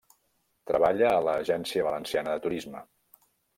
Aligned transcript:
Treballa 0.71 1.11
a 1.17 1.19
l'Agència 1.27 1.85
Valenciana 1.89 2.35
de 2.35 2.45
Turisme. 2.49 2.85